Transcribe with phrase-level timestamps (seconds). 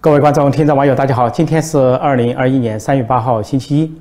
[0.00, 1.28] 各位观众、听众、网友，大家好！
[1.28, 3.92] 今天是二零二一年三月八号，星期一。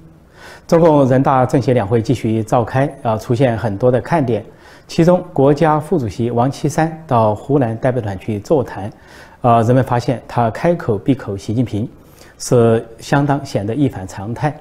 [0.68, 4.46] 中共人大政协两会继续召开，啊，出现很多的看点。
[4.88, 8.92] 其中，国家副主席王岐山到湖南代表团去座谈，
[9.42, 11.90] 啊，人们发现他开口闭口习近平，
[12.38, 14.56] 是相当显得一反常态。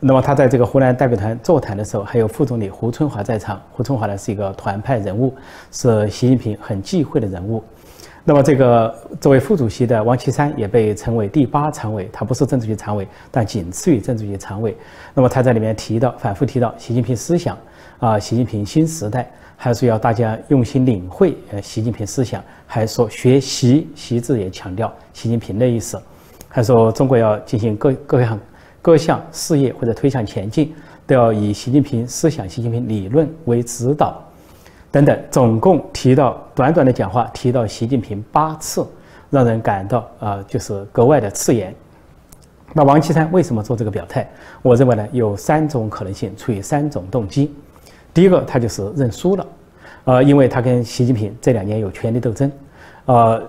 [0.00, 3.60] 那么，他在这个湖南代表团座谈的时候，还有副总理胡春华在场。
[3.72, 5.34] 胡春华呢是一个团派人物，
[5.70, 7.62] 是习近平很忌讳的人物。
[8.28, 14.76] 那么，这个作为副主席的王岐山也被称为第八常委，他不是政治局常委，但仅次于政治局常委。
[15.14, 17.56] 那么他在里面提到，反复提到习近平思想
[17.98, 25.98] 啊，习近平新时代，还是要大家用心领会呃习近平思想，还说学习，习字也强调习近平的意思，
[26.50, 28.38] 还说中国要进行各各项
[28.82, 30.74] 各项事业或者推向前进，
[31.06, 34.22] 都要以习近平思想、习近平理论为指导。
[34.90, 38.86] 等等，总共提到短短的讲话提到习近平八次，
[39.28, 41.74] 让人感到啊，就是格外的刺眼。
[42.72, 44.28] 那王岐山为什么做这个表态？
[44.62, 47.54] 我认为呢，有三种可能性，出于三种动机。
[48.14, 49.46] 第一个，他就是认输了，
[50.04, 52.50] 呃，因为他跟习近平这两年有权力斗争，
[53.04, 53.42] 呃，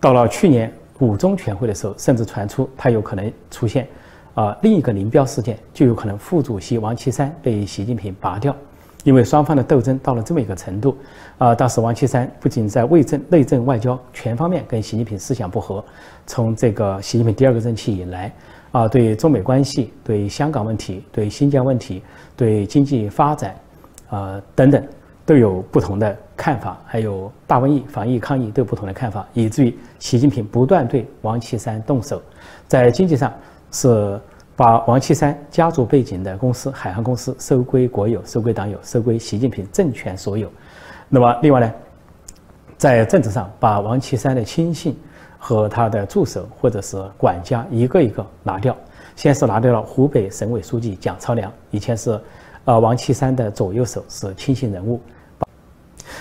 [0.00, 3.86] 到了去年五中全会的时候，甚至传出他有可能出现
[4.34, 8.54] 啊另一个林彪事件，就有可能副主席王岐山被习近平拔掉。
[9.04, 10.96] 因为双方的斗争到了这么一个程度，
[11.38, 15.84] 啊，当时王岐山不仅在卫政、内政、外交全方面跟习近平思想不合，
[16.26, 18.32] 从这个习近平第二个任期以来，
[18.70, 22.00] 啊，对中美关系、对香港问题、对新疆问题、
[22.36, 23.56] 对经济发展，
[24.08, 24.80] 啊等等，
[25.26, 32.22] 都有不同的看法，还有大瘟疫、防疫抗疫都有不同的看法，以至于习近平不断对王岐山动手，
[32.68, 33.32] 在经济上
[33.72, 34.20] 是。
[34.54, 40.50] 把王岐山家族背景的公司海航公司收归国有，收归党有，收归习近平政权所有。
[41.08, 41.72] 那么，另外呢，
[42.76, 44.96] 在政治上把王岐山的亲信
[45.38, 48.76] 和他的助手或者是管家一个一个拿掉。
[49.14, 52.18] 先是拿掉了湖北省委书记蒋超良，以前是
[52.64, 55.00] 呃王岐山的左右手，是亲信人物。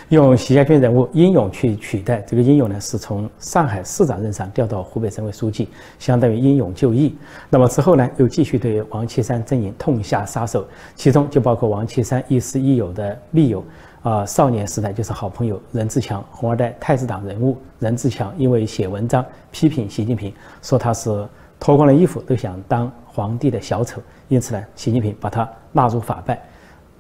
[0.10, 5.70] 用习家军人物英勇去取代，这个英勇呢是从上海市长任上调到湖北省委书记，
[6.00, 7.16] 相当于英勇就义。
[7.50, 13.64] 那么之后呢，又继续对王岐山阵营痛下杀手，其中就包括王岐山亦师亦友的密友，
[14.02, 21.26] 啊，少年时代就是好朋友任志强，红二代太子党人物任志强，因为写文章批评习近平，说他是
[21.58, 26.38] 脱光了衣服都想当皇帝的小丑，因此呢，习近平把他纳入法办。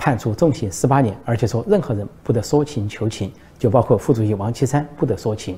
[0.02, 5.56] 判处重刑十八年，而且说任何人不得说情求情，就包括副主席王岐山不得说情。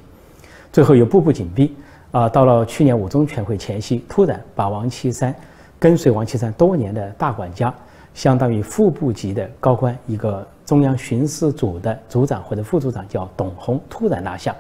[0.70, 1.74] 最后又步步紧逼
[2.12, 5.34] 啊，到了去年五中全会前夕，突然把王岐山
[5.80, 7.74] 跟随王岐山多年的大管家，
[8.14, 14.54] 相当于副部级的高官，一个中央巡视组的组长或者副组长叫董洪，突然拿下。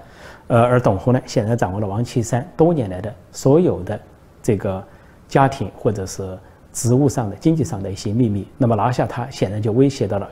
[0.47, 3.99] 呃，而董洪呢，显然掌握了王岐山多年来的所有的
[4.41, 4.81] 这个
[5.27, 6.39] 家庭或者是。
[6.73, 10.27] 职务上的、经济上的一些秘密，那么拿下他，显然就威胁到了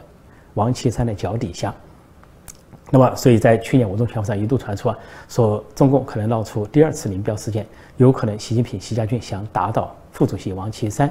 [0.56, 1.74] 王岐山的脚底下。
[2.90, 4.97] 那么，所以在去年五中全会上一度传出啊，
[5.29, 7.66] 说中共可能闹出第二次林彪事件，
[7.96, 11.09] 有可能习近平、习家军想打倒副主席王岐山。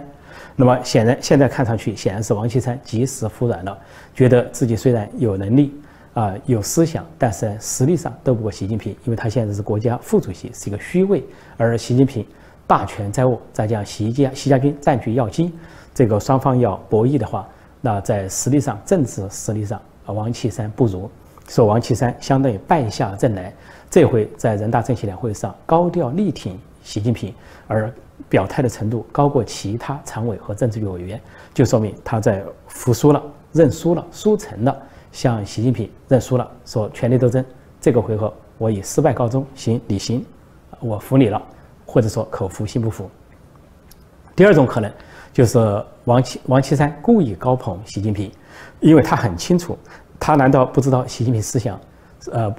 [0.56, 3.78] 那么，显然现在看上去，显然是王岐山及时服软了，
[4.14, 5.72] 觉得自己虽然有能力
[6.12, 11.24] 啊、有思想，但是实力上斗不过习近平，因为他现在是国家副主席，是一个虚位，
[11.56, 12.26] 而习近平。
[12.70, 15.52] 大权在握，再加上习家习家军占据要津，
[15.92, 17.44] 这个双方要博弈的话，
[17.80, 21.10] 那在实力上、政治实力上，王岐山不如，
[21.48, 23.52] 说王岐山相当于败下阵来。
[23.90, 27.34] 这回在人大政协两会上高调力挺习近平，
[27.66, 27.92] 而
[28.28, 31.20] 表态的程度高过其他常委和政治局委员，
[31.52, 33.20] 就说明他在服输了、
[33.50, 37.44] 认输了、输成了，向习近平认输了，说权力斗争
[37.80, 40.24] 这个回合我以失败告终，行，你行，
[40.78, 41.42] 我服你了。
[41.90, 43.10] 或者说口服心不服。
[44.36, 44.90] 第二种可能
[45.32, 45.58] 就是
[46.04, 48.30] 王岐王岐山故意高捧习近平，
[48.78, 49.76] 因为他很清楚，
[50.20, 51.78] 他难道不知道习近平思想，
[52.30, 52.54] 呃，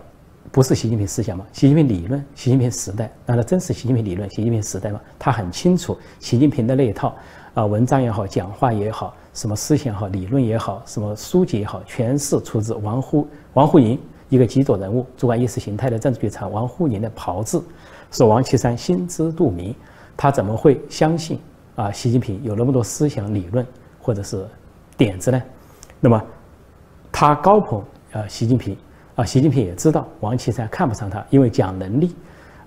[0.52, 1.46] 不是习近平思想吗？
[1.54, 5.00] 习近平理论、习近平时代，难道真是习近平理论、习近平时代吗？
[5.18, 7.16] 他很清楚，习近平的那一套
[7.54, 13.98] 啊，文章也好，讲话也好，什么思想也好，理论也好，什么书籍也好，全是出自王沪王沪宁
[14.32, 17.62] 一个极左人物，主管意识形态的政治局长王沪宁的炮制。
[18.12, 19.76] 说王岐山心知肚明，
[20.16, 21.38] 他怎么会相信
[21.76, 21.92] 啊？
[21.92, 23.68] 习近平有那么多思想理论
[24.00, 24.48] 或者是
[24.96, 25.44] 点子呢？
[26.00, 26.24] 那么
[27.12, 27.84] 他高捧
[28.14, 28.78] 啊习近平
[29.16, 32.16] 啊，习近平也知道王岐山看不上他，因为讲能力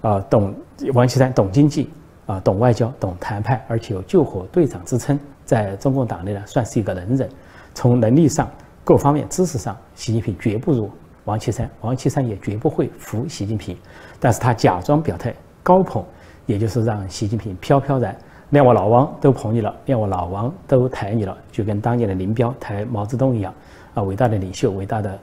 [0.03, 0.55] 啊，懂
[0.93, 1.89] 王岐山懂经济
[2.27, 7.27] 啊，懂外交，懂谈判，而且有救火队长之称，在中共党内呢算是一个能人。
[7.73, 8.51] 从能力上
[8.85, 10.91] 各方面知识上，习近平绝不如。
[11.25, 13.77] 王岐山，王岐山也绝不会服习近平，
[14.21, 16.05] 但是他假装表态高捧
[16.47, 18.17] 也就是让习近平飘飘然，
[18.51, 23.55] 连我老王都捧你了，连我老王都抬你了，就跟当年的林彪抬毛泽东一样，
[23.95, 25.19] 啊，伟大的领袖、伟大的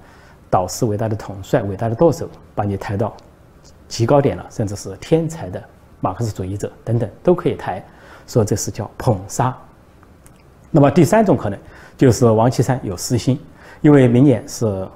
[0.49, 3.15] 导师、伟大的统帅、伟大的舵手，把你抬到
[3.87, 5.63] 极高点了，甚至是天才的
[5.99, 7.83] 马克思主义者等等都可以抬，
[8.25, 9.55] 说这是叫捧杀。
[10.71, 11.59] 那么第三种可能
[11.95, 13.39] 就是王岐山有私心，
[13.81, 14.87] 因为明年是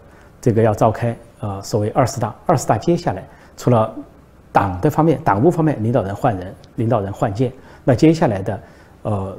[0.45, 3.27] 这个要召开呃所谓二十大，二十大接下来
[3.57, 3.92] 除了
[4.51, 7.51] 党的方面，党务方面，领导人换人，领导人换届。
[7.83, 8.59] 那接下来的，
[9.01, 9.36] 呃，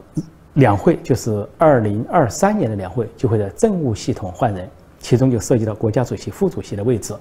[0.55, 4.69] 两会就是二零二三年的两会，就会在政务系统换人，
[4.99, 7.15] 其中就涉及到国家主席、副主席的位置。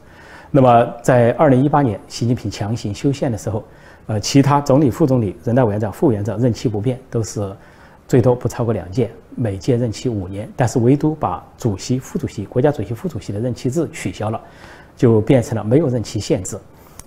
[0.50, 3.64] 那么在二零一八年，习近平强行修宪的时候，
[4.08, 7.56] 呃，其他总理、副总理、人大委员长、副委员长任期不变，都是
[8.08, 10.50] 最多不超过两届，每届任期五年。
[10.56, 14.40] 但是唯独把主席、副主席、国家主席、副主席的任期制取消了，
[14.96, 16.58] 就变成了没有任期限制。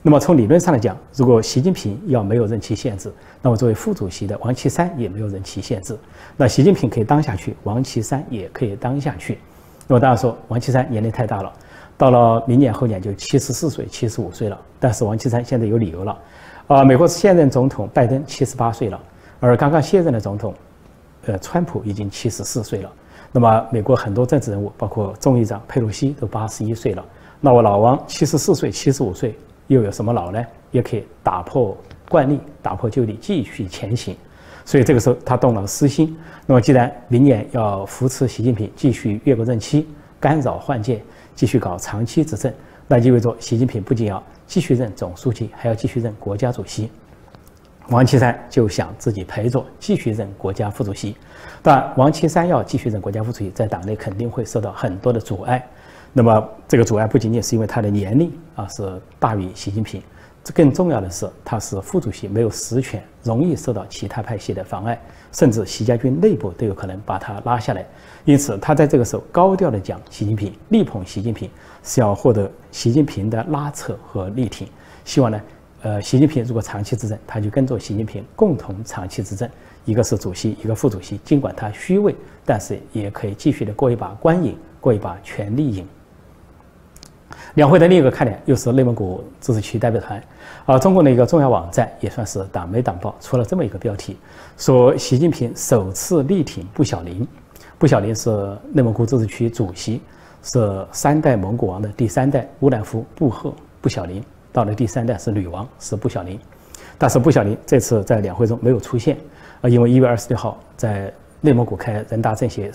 [0.00, 3.12] 那么从理论上来讲，如果习近平要没有任期限制，
[3.42, 5.98] 那么作为副主席的王岐山也没有任期限制。
[6.36, 9.38] 那习近平可以当下去，王岐山也可以当下去。
[9.88, 11.52] 那么大家说，王岐山年龄太大了，
[11.96, 14.60] 到了明年后年就七十四岁、七十五岁了。
[14.78, 16.18] 但是王岐山现在有理由了，
[16.68, 19.00] 啊，美国现任总统拜登七十八岁了，
[19.40, 20.54] 而刚刚卸任的总统，
[21.28, 22.92] 呃，川普已经七十四岁了。
[23.30, 27.04] 那么美国很多政治人物，包括众议长佩洛西都八十一岁了。
[27.40, 29.38] 那我老王七十四岁、七十五岁。
[29.68, 30.42] 又有什么老呢？
[30.70, 31.76] 也可以打破
[32.08, 34.16] 惯例，打破旧例，继续前行。
[34.64, 36.16] 所以这个时候他动了私心。
[36.46, 39.86] 那么既然明年要扶持习近平继续越过任期，
[40.18, 41.02] 干扰换届，
[41.34, 42.50] 继续搞长期执政，
[42.86, 46.90] 那意味着习近平不仅要继续任总书记，还要继续任国家主席。
[47.88, 51.16] 王岐山就想自己陪着继续任国家副主席。
[51.62, 55.66] 但王岐山要继续任国家副主席，在党内肯定会受到很多的阻碍。
[56.12, 60.02] 那么这个阻碍不仅仅是因为他的年龄啊是大于习近平，
[60.44, 65.00] 这更重要的是他是副主席，没有实权，容易受到其他派系的妨碍，
[65.32, 67.86] 甚至习家军内部都有可能把他拉下来。
[68.26, 71.48] 因此，他在这个时候高调的讲习近平，力捧习近平，
[71.82, 74.68] 是要获得习近平的拉扯和力挺。
[75.04, 75.40] 希望呢，
[75.82, 79.48] 呃，习近平如果长期执政，他就跟着习近平共同长期执政。
[79.84, 82.14] 一个是主席，一个副主席，尽管他虚位，
[82.44, 85.86] 但是也可以继续的过一把官瘾，过一把权力瘾。
[87.54, 90.22] 两会的另一个看点又是内蒙古自治区代表团，
[90.66, 94.16] 啊，中国的一个重要网站也算是党媒党报出了这么一个标题，
[94.56, 97.26] 说习近平首次力挺布小林，
[97.78, 98.30] 布小林是
[98.72, 100.02] 内蒙古自治区主席，
[100.42, 104.22] 是三代蒙古王的第三代乌兰夫布赫布小林，
[104.52, 106.38] 到了第三代是女王是布小林，
[106.96, 109.16] 但是布小林这次在两会中没有出现，
[109.60, 112.70] 啊，因为一月二十六号在内蒙古开人大政协。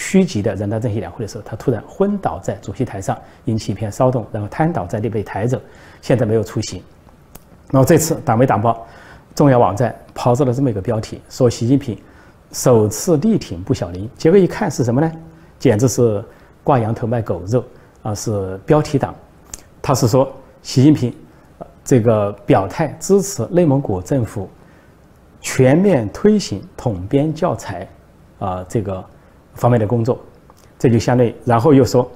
[0.00, 5.60] 区级的人大政协两会的时候，他突然昏倒在主席台上，引起一片骚动，然后瘫倒在地被抬走，
[6.00, 6.84] 现在没有出席。
[7.72, 8.86] 然后这次党媒党报
[9.34, 12.00] 重要网站抛出了这么一个标题，说习近平
[12.52, 15.12] 首次力挺布小林，结果一看是什么呢？
[15.58, 16.24] 简直是
[16.62, 17.64] 挂羊头卖狗肉
[18.02, 18.14] 啊！
[18.14, 19.12] 是标题党，
[19.82, 20.32] 他是说
[20.62, 21.14] 习近平
[21.84, 24.48] 这个表态支持内蒙古政府
[25.40, 27.88] 全面推行统编教材
[28.38, 29.04] 啊，这个。
[29.54, 30.20] 方面的工作，
[30.78, 32.08] 这就相对，然后又说，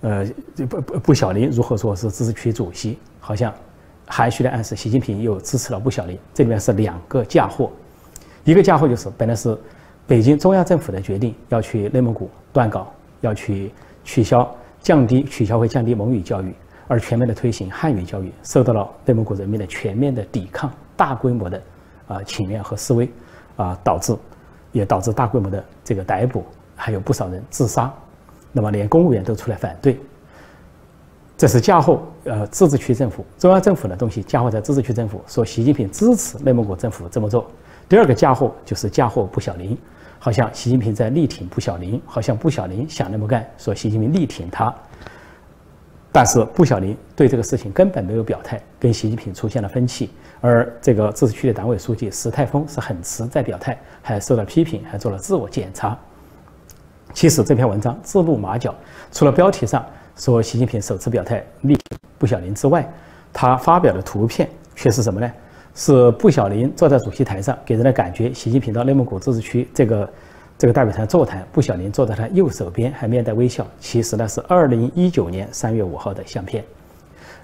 [0.00, 0.24] 呃，
[0.66, 3.52] 不不不，小林如何说是自治区主席，好像
[4.06, 6.18] 含蓄的暗示习近平又支持了布小林。
[6.32, 7.70] 这里面是两个嫁祸，
[8.44, 9.54] 一个嫁祸就是本来是
[10.06, 13.70] 北京中央政府的决定要去内蒙古断稿，要去
[14.02, 14.50] 取消、
[14.80, 16.50] 降低、取消会降低蒙语教育，
[16.88, 21.62] 而全面的推行汉语教育，受到了内蒙古人民的全面的抵抗，大规模的
[22.08, 23.10] 啊请愿和示威，
[23.56, 24.16] 啊导致
[24.72, 26.44] 也导致大规模的这个逮捕。
[26.78, 27.90] 还有不少人自杀，
[28.52, 29.98] 那么连公务员都出来反对，
[31.34, 37.50] 这是嫁祸呃自治区政府中央政府的东西嫁祸在自治区政府，说习近平支持内蒙古政府这么做。
[37.88, 39.74] 第二个嫁祸就是嫁祸布小林，
[40.18, 44.74] 好像习近平在力挺布小林，好像布小林想那么干，说习近平力挺他，
[46.16, 50.08] 但是布小林对这个事情根本没有表态，跟习近平出现了分歧，
[50.40, 55.94] 而这个自治区的党委书记石泰峰是很迟在表态，还受到批评，还做了自我检查。
[57.12, 58.74] 其实这篇文章自露马脚，
[59.12, 59.84] 除了标题上
[60.16, 61.78] 说习近平首次表态力
[62.16, 62.90] 布小林之外，
[63.30, 65.30] 他发表的图片却是什么呢？
[65.74, 70.10] 是布小林坐在主席台上，给人的感觉，习近平到内蒙古自治区这个
[70.58, 73.66] 这个代表团座谈，布小林坐在他右手边，还面带微笑。
[73.78, 76.64] 其实呢是二零一九年三月五号的相片，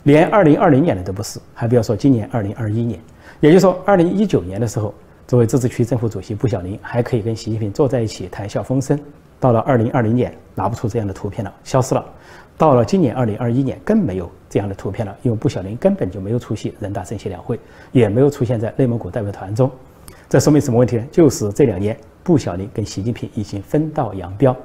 [0.04, 2.98] 连二零二零年的都不是，还不要说今年二零二一年。
[3.40, 4.94] 也就是说，二零一九年的时候，
[5.26, 8.98] 作为自治区政府主席布小林还可以跟习近平坐在一起谈笑风生。
[9.38, 12.02] 到了二零二零年，拿不出这样的图片了，消失了。
[12.56, 17.58] 到了今年二零二一年，更没有这样的图片了，因为布小林根本就没有出席人大政协两会，
[17.90, 19.70] 也没有出现在内蒙古代表团中。
[20.32, 21.04] 这说明什么问题呢？
[21.12, 24.56] 就是这两年布小林跟习近平已经分道扬镳，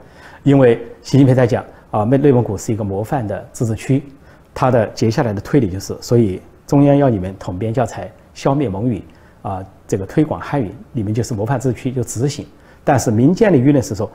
[0.43, 4.01] 因为习近平在讲啊，内内蒙古是一个模范的自治区，
[4.53, 9.03] 他的接下来的推理就是，所以中央要你们统编教材，消灭蒙语
[9.41, 12.47] 啊，这个推广汉语，你们就是模范自治区就执行。
[12.85, 14.09] 但是民间的舆论是说。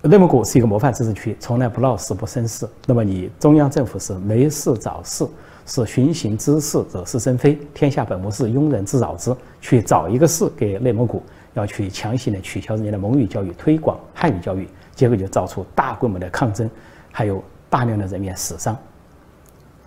[0.00, 2.68] 内蒙古是一个模范自治区，从来不闹事不生事。
[2.86, 5.26] 那么你中央政府是没事找事，
[5.66, 7.58] 是寻衅滋事，惹是生非。
[7.72, 9.34] 天下本无事，庸人自扰之。
[9.60, 11.22] 去找一个事给内蒙古，
[11.54, 16.68] 要去强行的取消人家的蒙语教育，推广汉语教育，结果就造出大规模的抗争，
[17.10, 18.76] 还有大量的人员死伤。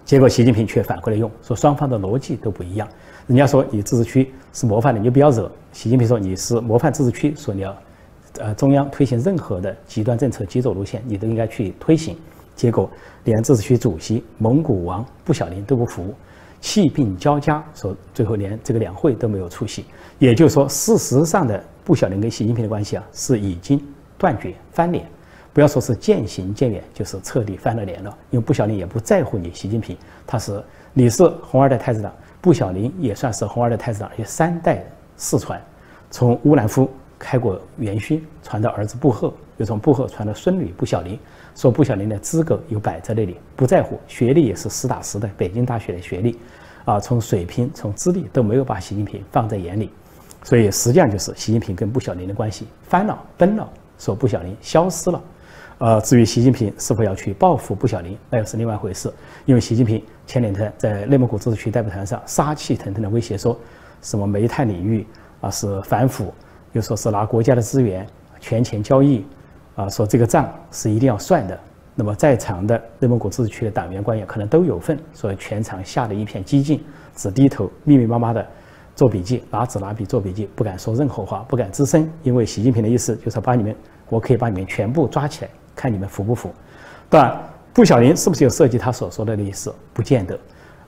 [0.04, 2.88] 结果习近平却反过来用，说双方的逻辑都不一样。
[3.28, 5.52] 人家说你自治区是模范的，你就不要惹。
[5.72, 7.76] 习近平说你是模范自治区，说你要。
[8.40, 12.16] 呃，中央推行任何的极端政策、极左路线，你都应该去推行。
[12.58, 12.90] 结果，
[13.24, 16.14] 连自治区主席蒙古王布小林都不服，
[16.60, 19.86] 气病交加，说最后连这个两会都没有出席。
[20.18, 23.80] 也就是说，事实上的布小林跟习近平的关系啊，是已经
[24.18, 25.06] 断绝、翻脸。
[25.54, 28.18] 不要说是渐行渐远，就是彻底翻了脸了。
[28.32, 29.96] 因为布小林也不在乎你习近平，
[30.26, 30.62] 他是
[30.94, 32.12] 你是红二代太子党，
[32.42, 34.84] 布小林也算是红二代太子党，有三代
[35.16, 35.62] 世传，
[36.10, 36.90] 从乌兰夫。
[37.20, 41.20] 开国元勋传到儿子布赫，又从布赫传到孙女布小林，
[41.58, 46.38] 说布小林的资格又摆在那里，不在乎学历也是实打实的北京大学的学历，
[46.86, 49.90] 啊，从水平从资历都没有把习近平放在眼里，
[50.44, 55.24] 所以实际上就是习近平跟布小林的关系翻了崩了，说布小林消失了，
[55.80, 59.12] 呃，至于习近平是否要去报复布小林，那又是另外一回事，
[59.46, 63.60] 因为习近平前两天在内蒙古自治区代表团上杀气腾腾的威胁说，
[64.04, 65.04] 什么煤炭领域
[65.42, 66.32] 啊是反腐。
[66.74, 68.06] 又说是拿国家的资源
[68.40, 69.26] 权钱交易，
[69.78, 71.58] 啊，说这个账是一定要算的。
[71.94, 76.84] 那么在场的内蒙古自治区的党员官员可能都有份，所以全场吓得一片寂静，
[77.16, 78.44] 只低头密密麻麻的
[78.96, 83.76] 做笔记，拿纸拿笔做笔记，不敢说任何话，不敢吱声，因为习近平的意思就是把你们，
[84.10, 86.52] 我可以把你们全部抓起来，看你们服不服。
[87.08, 87.40] 当然，
[87.72, 90.40] 布小林是不是有涉及他所说的意思，不见得，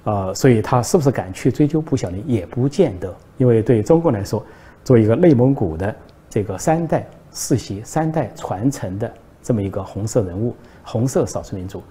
[0.05, 4.43] 呃，所以他是不是敢去追究布小林，也不见得，因为对中国来说。
[4.81, 5.93] 作为一个内蒙古的
[6.29, 11.83] 这个三代世袭、三代传承的这么一个红色人物、红色少数民族，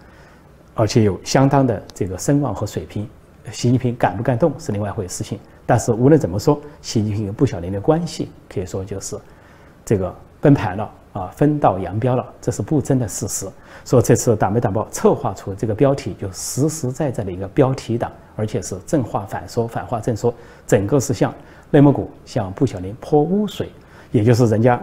[0.74, 3.08] 而且有相当的这个声望和水平，
[3.52, 5.24] 习近平敢不敢动是另外一回事。
[5.24, 9.16] 情，但是无论怎么说，习近平跟布小林的关系可以说就是
[9.84, 13.46] 这个崩盘了啊，分道扬镳了，这是不争的事实。
[13.84, 20.32] 说这次党媒党报策划出这个标题，就实实在在的一个标题党，而且是正话反说、反话正说，
[20.66, 21.32] 整个是向。
[21.70, 23.70] 内蒙古向布小林泼污水，
[24.10, 24.82] 也就是人家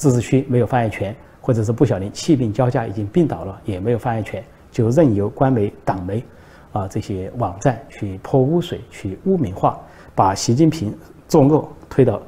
[0.00, 4.42] 自治区没有发言权，或者是布小林气病交加已经病倒了，也没有发言权，
[4.72, 6.24] 就任由官媒、党媒，
[6.72, 9.78] 啊这些网站去泼污水，去污名化，
[10.14, 10.96] 把习近平
[11.28, 12.18] 作恶推到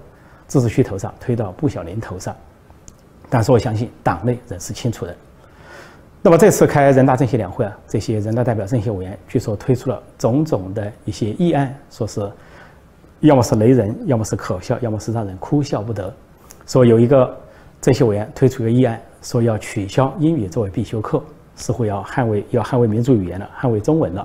[0.47, 2.37] 自治区头上，推到布小林头上。
[3.31, 5.17] 但是我相信党内人是清楚的。
[6.21, 12.31] 那么这次开人大政协两会啊，这些人大代表、政协委员据说推出了种种的一些议案，说是。
[13.21, 16.13] 要么是雷人，要么是可笑，要么是让人哭笑不得。
[16.67, 17.41] 说有一个
[17.83, 21.21] 政协委员推出一个议案，说要取消英语作为必修课，
[21.57, 24.25] 似乎要捍卫要捍卫民族语言了，捍卫中文了。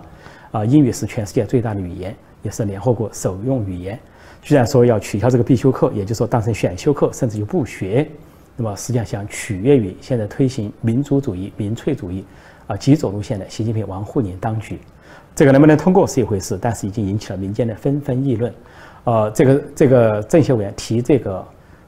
[0.51, 3.99] 啊，英语是全世界最大的语言，也是联合国首用语言。
[4.43, 8.07] 居然说要取消这个必修课，也就是说当成选修课，甚至就不学。
[8.55, 12.23] 那么实际上想取悦于现在推行民族主义、民粹主义
[12.67, 14.79] 啊极左路线的习近平王沪宁当局。
[15.35, 18.53] 这个能不能通过是一回事，但是已经引起了民间的纷纷议论。
[19.03, 21.43] 呃，这个这个政协委员提这个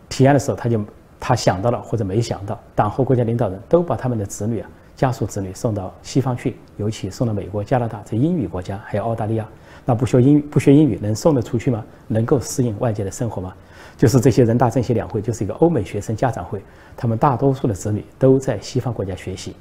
[0.09, 0.83] 提案的时候，他就
[1.19, 9.47] 他想到了或者没想到，党和国家领导人都把他们的子女啊，家属子女送到西方去，尤其送到美国、加拿大这英语国家，还有澳大利亚，
[9.85, 11.83] 那不学英语不学英语能送得出去吗？
[12.07, 13.53] 能够适应外界的生活吗？
[13.97, 16.63] 就是这些人大政协两会就是一个欧美学生家长会，
[16.95, 19.55] 他们大多数的子女都在西方国家学习，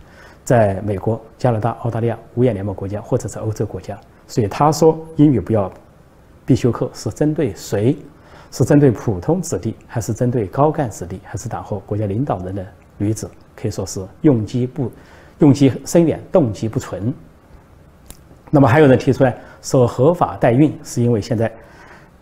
[0.44, 5.70] 在美国、加拿大、澳大利亚五眼联盟国家或者是欧洲国家，所以他说英语不要。
[6.46, 7.94] 必修课是针对谁？
[8.50, 13.30] 是针对普通子弟，还是针对高干子弟，还是党和国家领导人的女子？
[13.54, 14.90] 可以说是用机不
[15.38, 17.12] 用机深远，动机不纯。
[18.50, 21.52] 那么还有人提出来说，合法代孕是因为现在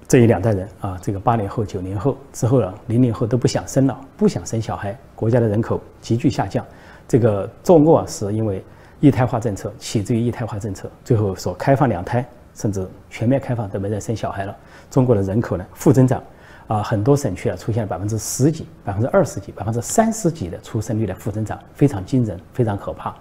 [0.08, 6.64] 这一两代人啊，这个八零后、九零后之后呢，零零后都不想生了，不想生小孩，国家的人口急剧下降。
[7.06, 8.64] 这个作恶是因为
[8.98, 12.26] 一胎化政策，起自于一胎化政策，最后说开放两胎。
[12.56, 14.56] 甚至全面开放都没人生小孩了。
[14.90, 16.22] 中国的人口呢负增长，
[16.66, 23.14] 啊，很多省区啊出现了百分之十几、百分之二十几、百分之三十几的出生率的负增长，非常惊人，非常可怕。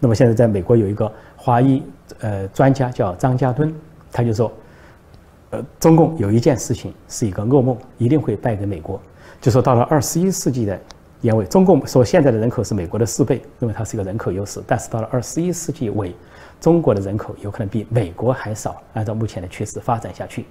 [0.00, 1.82] 那么现在在美国有一个华裔
[2.20, 3.74] 呃专家叫张家敦，
[4.12, 4.50] 他就说，
[5.50, 9.00] 呃，中共有一件事情是一个噩梦，一定会败给美国。
[9.40, 10.78] 就说到了二十一世纪的
[11.20, 16.14] 年尾，中共说现在的人口是美国的四倍，认为它是一个人口优势，但是到了二十一世纪尾，
[16.60, 20.44] 中国的人口有可能比美国还少，按照目前的趋势发展下去。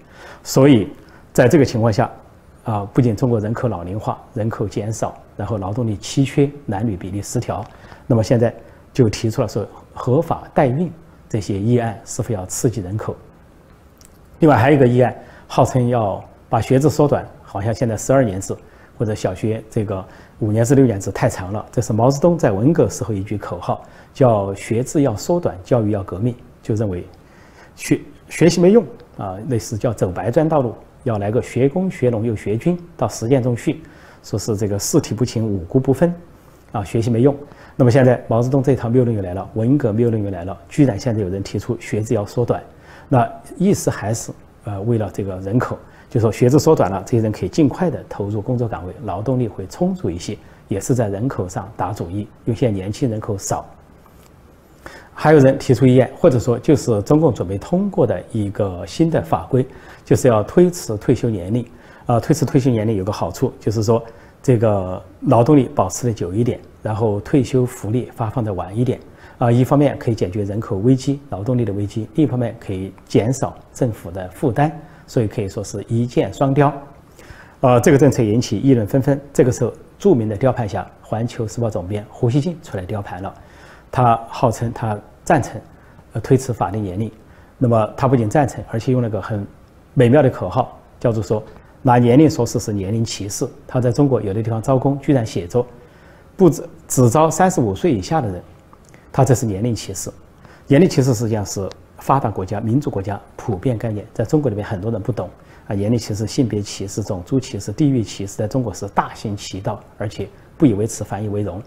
[0.43, 0.89] 所以
[1.33, 2.09] 在这个情况下，
[2.63, 7.65] 啊，不仅中国人口老龄化、人口减少，然后劳动力稀缺、男女比例失调，
[8.05, 8.53] 那么现在
[8.93, 10.91] 就提出了说合法代孕
[11.29, 13.15] 这些议案是否要刺激人口？
[14.39, 15.15] 另外还有一个议案，
[15.47, 18.55] 号称要把学制缩短，好像现在十二年制
[18.97, 20.03] 或者小学这个
[20.39, 21.65] 五年制、六年制太长了。
[21.71, 27.05] 这是毛泽东在文革时候一句口号，叫学制要缩短，教育要革命，就认为
[27.75, 27.99] 学
[28.29, 28.83] 学习没用
[29.17, 30.73] 啊，类似叫走白砖道路。
[31.03, 33.81] 要来个学工学农又学军，到实践中去，
[34.23, 36.13] 说是这个四体不勤五谷不分，
[36.73, 37.33] 啊，学习没用。
[37.77, 42.61] 那么现在毛泽东这套谬论又来了，文革谬论又来了，居然现在有人提出学制要缩短，
[43.07, 44.33] 那意思还是
[44.65, 45.77] 呃为了这个人口，
[46.17, 50.35] 就说学制缩短了，这些人可以尽快的投入工作岗位，劳动力会充足一些，
[50.67, 53.63] 也是在人口上打主意，因为现在年轻人口少。
[55.13, 59.63] 还有人提出意见，或者说就是中共准备通过的一个新的法规，
[60.03, 61.63] 就是要推迟退休年龄。
[62.07, 64.03] 啊，推迟退休年龄有个好处，就是说
[64.41, 68.99] 这个劳动力保持的久一点，然后退休福利发放的晚一点。
[69.37, 74.71] 啊，一方面可以解决人口危机、劳动力的危机，另一方面可以减少政府的负担，
[75.07, 76.71] 所以可以说是一箭双雕。
[77.61, 79.19] 呃，这个政策引起议论纷纷。
[79.33, 83.33] 这个时候，著名的雕盘侠《环球时报》总编胡锡进出来雕盘了。
[83.91, 85.59] 他号称他赞成，
[86.13, 87.11] 呃推迟法定年龄，
[87.57, 89.43] 那么他不仅赞成，而且用了个很
[89.95, 91.41] 美妙的口号，叫做说
[91.81, 93.47] 拿年龄说事是年龄歧视。
[93.65, 95.65] 他在中国有的地方招工居然写着
[96.35, 98.43] 不只只招三十五岁以下的人，
[99.11, 100.11] 他这是年龄歧视。
[100.67, 101.67] 年龄歧视实际上是
[101.97, 105.29] 发达国家、民主国家普遍概念，在中国里面很多人不懂
[105.67, 105.73] 啊。
[105.73, 111.61] 年龄歧视、性别歧视、种族歧视、地域歧视，在中国是大行其道，而且不以为耻，反以为荣。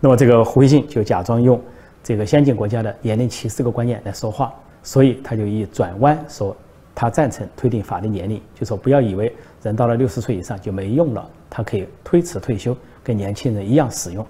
[0.00, 1.60] 那么这个胡锡进就假装用
[2.02, 6.56] 这个先进国家的年龄歧视这个观念来说话，所以他就一转弯说，
[6.94, 14.26] 他赞成推定法定年龄，就说不要以为人到了六十岁以上就没用了，他可以推迟退休，跟年轻人一样使用。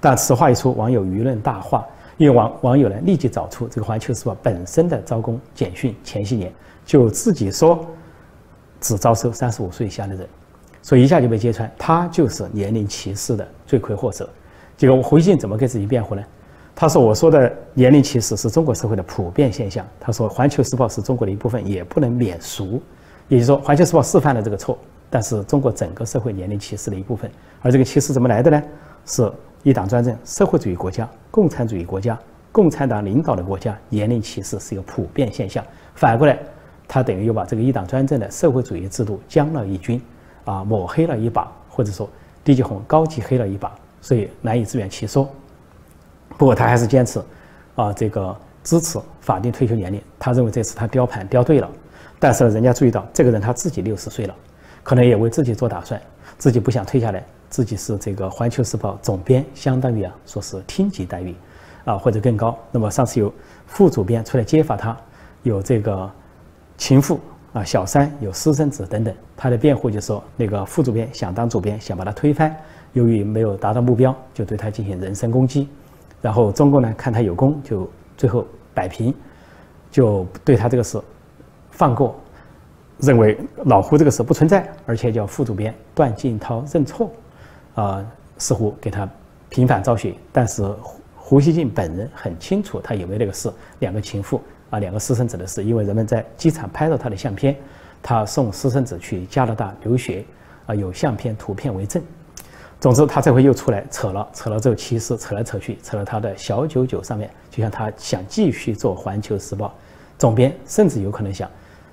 [0.00, 1.84] 但此话一出，网友舆论大哗，
[2.18, 6.52] 因为网网友呢立即找出这个《环球时报》本身的招工简讯，前些年
[6.84, 7.86] 就自己说
[8.80, 10.28] 只招收三十五岁以下的人，
[10.82, 14.28] 所以一下就被揭穿，他就是年龄歧视的罪魁祸首。
[14.76, 16.22] 结果胡锡进怎么给自己辩护呢？
[16.80, 22.80] 他说：“我说的年龄歧视是中国社会的普遍现象。”他说：“环球时报是中国的一部分，也不能免俗。”
[23.26, 24.78] 也就是说，环球时报示范了这个错，
[25.10, 27.28] 但是中国整个社会年龄歧视的一部分。
[27.60, 28.62] 而这个歧视怎么来的呢？
[29.06, 29.28] 是
[29.62, 32.18] 一党专政、社会主义国家、共产主义国家、
[32.52, 35.64] 共产党领导的国家，年龄歧视是一个普遍现象。
[35.94, 36.38] 反过来，
[36.86, 40.00] 他等于又把这个一党专政的社会主义制度将了一军，
[40.44, 42.08] 啊，抹黑了一把，或者说
[42.44, 43.74] 低级红高级黑了一把。
[44.00, 45.28] 所以难以自圆其说，
[46.36, 47.20] 不过他还是坚持，
[47.74, 50.00] 啊，这个支持法定退休年龄。
[50.20, 51.68] 他认为这次他雕盘雕对了，
[52.20, 54.34] 但是呢人家注意到这个人他自己六十岁了，
[54.84, 56.00] 可能也为自己做打算，
[56.38, 61.34] 自己不想退下来，自己是这个《环球时报》总编，相当于啊说是厅级待遇，
[61.84, 62.56] 啊或者更高。
[62.70, 63.32] 那么上次有
[63.66, 64.96] 副主编出来揭发他，
[65.42, 66.10] 有这个
[66.76, 67.18] 情妇
[67.52, 72.54] 啊、小三、有私生子等等，他的辩护就说那个副主编想当主编，想把他推翻。
[72.92, 75.68] 由于没有达到目标，就对他进行人身攻击，
[76.22, 79.14] 然后中共呢看他有功，就最后摆平，
[79.90, 80.98] 就对他这个事
[81.70, 82.18] 放过，
[82.98, 87.10] 认为老胡这个事不存在，而且叫副主编段静涛认错，
[87.80, 88.04] 啊，
[88.38, 89.08] 似乎给他
[89.48, 90.12] 平反昭雪。
[90.32, 97.54] 但是胡胡锡进本人很清楚他有没有那个事，两个情妇啊，两个私生子的事，因为人们在机场拍到他的相片，
[98.02, 100.24] 他送私生子去加拿大留学，
[100.66, 102.02] 啊，有相片图片为证。
[102.80, 109.66] 总之，他这回又出来扯了，扯了之后，其实扯来扯去，扯到他的小九九上面，就像他想继续做《环球时报》
[110.16, 111.48] 总编，甚至有可能想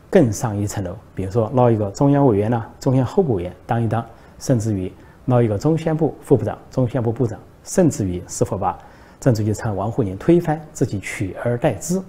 [0.10, 4.06] 更上一层楼，比如说捞一个中央委员呐、中央候补委员当一当，
[4.40, 4.92] 甚至于
[5.26, 8.78] 捞一个中宣部副部长、中宣部部长，甚至于是否把
[9.20, 12.02] 政治局长王沪宁推翻，自己取而代之，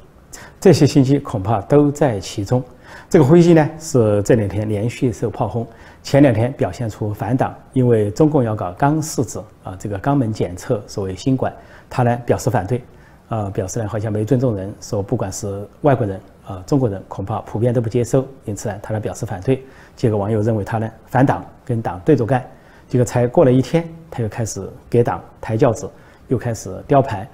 [0.60, 2.62] 这些信息恐怕都在其中。
[3.08, 5.66] 这个灰机呢，是这两天连续受炮轰。
[6.02, 11.52] 前两天表现出反党，因为中共要搞肛试纸啊，这个肛门检测，所谓新冠，
[11.90, 12.80] 他呢表示反对，
[13.28, 19.64] 啊，表示呢好像没尊重人，说不管是外国人啊，中国人恐怕普遍都不接受，因此呢，他呢表示反对。
[19.96, 22.44] 结果网友认为他呢反党，跟党对着干。
[22.88, 25.90] 结果才过了一天，他又开始给党抬轿子，
[26.28, 27.28] 又开始雕牌，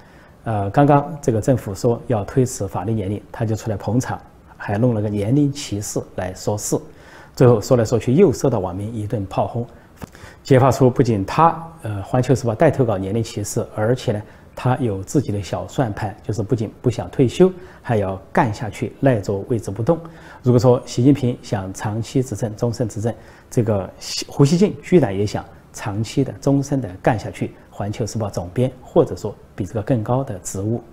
[0.44, 4.18] 呃，刚刚这个政府说要推迟法定年龄，他就出来捧场，
[4.56, 6.76] 还弄了个年龄歧视来说事，
[7.36, 9.66] 最后说来说去又受到网民一顿炮轰，
[10.42, 14.22] 揭发出不仅他呃《环球时报》带头搞年龄歧视，而且呢
[14.54, 19.98] 他有自己的小算盘，就是不仅不想退休，还要干下去，赖着位置不动。
[20.42, 23.14] 如果说习近平想长期执政、终身执政，
[23.50, 23.88] 这个
[24.26, 27.54] 胡锡进居然也想长期的、终身的干下去。
[27.74, 30.84] 环球时报总编，或者说比这个更高的职务。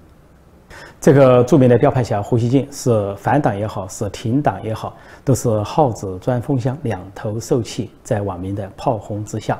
[1.01, 4.95] 这个著名的雕牌侠胡锡进是反党也好，是挺党也好，
[5.25, 9.59] 都是耗子钻风箱，两头受气，在网民的炮轰之下。